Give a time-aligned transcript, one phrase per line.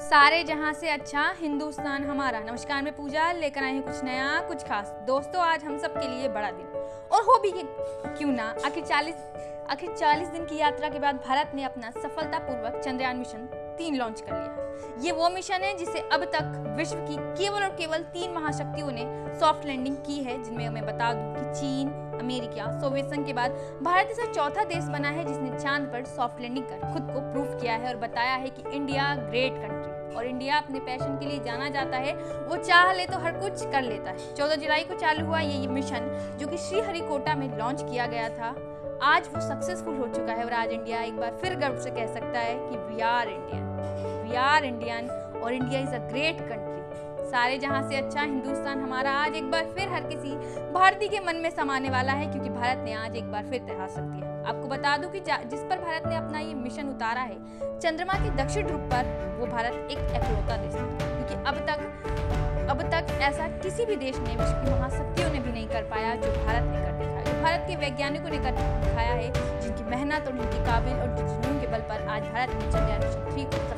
[0.00, 4.62] सारे जहाँ से अच्छा हिंदुस्तान हमारा। नमस्कार, मैं पूजा, लेकर आए हैं कुछ नया, कुछ
[4.62, 6.66] खास। दोस्तों, आज हम सब के लिए बड़ा दिन।
[7.12, 7.52] और हो भी
[8.18, 9.14] क्यों ना, आखिर 40
[9.70, 13.48] आखिर 40 दिन की यात्रा के बाद भारत ने अपना सफलतापूर्वक चंद्रयान मिशन
[13.80, 14.68] तीन लॉन्च कर लिया है।
[15.04, 19.04] ये वो मिशन है जिसे अब तक विश्व की केवल और केवल तीन महाशक्तियों ने
[19.40, 21.88] सॉफ्ट लैंडिंग की है, जिनमें मैं बता दूँ कि चीन,
[22.20, 23.50] अमेरिका सोवियत संघ के बाद
[23.82, 27.58] भारत ऐसा चौथा देश बना है जिसने चाँद पर सॉफ्ट लैंडिंग कर खुद को प्रूव
[27.60, 31.38] किया है और बताया है कि इंडिया ग्रेट कंट्री और इंडिया अपने पैशन के लिए
[31.38, 34.94] जाना जाता है, वो चाह ले तो हर कुछ कर लेता है। चौदह जुलाई को
[34.94, 38.54] चालू हुआ ये मिशन जो कि श्रीहरिकोटा में लॉन्च किया गया था।
[39.02, 42.06] आज वो सक्सेसफुल हो चुका है और आज इंडिया एक बार फिर गर्व से कह
[42.06, 43.62] सकता है कि we are Indian
[44.24, 45.08] we are Indian
[45.44, 49.66] और India is a great country सारे जहाँ से अच्छा हिंदुस्तान हमारा आज एक बार
[49.66, 50.34] फिर हर किसी
[50.72, 53.94] भारतीय के मन में समाने वाला है, क्योंकि भारत ने आज एक बार फिर इतिहास
[53.98, 57.38] रख दिया आपको बता दूँ कि जिस पर भारत ने अपना ये मिशन उतारा है,
[57.78, 62.82] चंद्रमा के दक्षिण ध्रुव पर वो भारत एक एकलौता देश है क्योंकि अब तक अब
[62.82, 66.32] तक ऐसा किसी भी देश ने विश्व की महाशक्तियों ने भी नहीं कर पाया जो
[66.44, 66.69] भारत
[67.70, 71.88] के वैज्ञानिकों ने कर दिखाया है जिनकी मेहनत और उनकी काबिल और जुनून के बल
[71.90, 73.69] पर आज भारत ने चंद्रयान मिशन